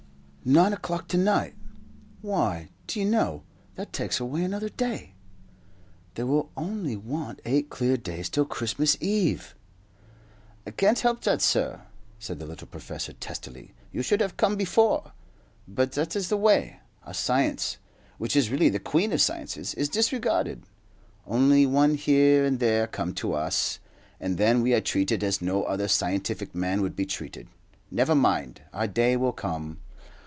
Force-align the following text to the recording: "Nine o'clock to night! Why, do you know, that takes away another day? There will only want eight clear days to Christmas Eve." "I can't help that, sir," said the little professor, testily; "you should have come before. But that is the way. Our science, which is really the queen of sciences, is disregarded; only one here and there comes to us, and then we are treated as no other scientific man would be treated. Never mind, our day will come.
"Nine 0.43 0.73
o'clock 0.73 1.07
to 1.09 1.17
night! 1.19 1.53
Why, 2.21 2.69
do 2.87 2.99
you 2.99 3.05
know, 3.05 3.43
that 3.75 3.93
takes 3.93 4.19
away 4.19 4.43
another 4.43 4.69
day? 4.69 5.13
There 6.15 6.25
will 6.25 6.49
only 6.57 6.95
want 6.95 7.39
eight 7.45 7.69
clear 7.69 7.95
days 7.95 8.27
to 8.29 8.43
Christmas 8.45 8.97
Eve." 8.99 9.53
"I 10.65 10.71
can't 10.71 10.97
help 10.97 11.21
that, 11.25 11.43
sir," 11.43 11.81
said 12.17 12.39
the 12.39 12.47
little 12.47 12.65
professor, 12.65 13.13
testily; 13.13 13.75
"you 13.91 14.01
should 14.01 14.19
have 14.19 14.35
come 14.35 14.55
before. 14.55 15.11
But 15.67 15.91
that 15.91 16.15
is 16.15 16.29
the 16.29 16.37
way. 16.37 16.79
Our 17.03 17.13
science, 17.13 17.77
which 18.17 18.35
is 18.35 18.49
really 18.49 18.69
the 18.69 18.79
queen 18.79 19.13
of 19.13 19.21
sciences, 19.21 19.75
is 19.75 19.89
disregarded; 19.89 20.63
only 21.27 21.67
one 21.67 21.93
here 21.93 22.45
and 22.45 22.57
there 22.57 22.87
comes 22.87 23.13
to 23.19 23.33
us, 23.33 23.77
and 24.19 24.39
then 24.39 24.63
we 24.63 24.73
are 24.73 24.81
treated 24.81 25.23
as 25.23 25.39
no 25.39 25.61
other 25.65 25.87
scientific 25.87 26.55
man 26.55 26.81
would 26.81 26.95
be 26.95 27.05
treated. 27.05 27.47
Never 27.91 28.15
mind, 28.15 28.61
our 28.73 28.87
day 28.87 29.15
will 29.15 29.33
come. 29.33 29.81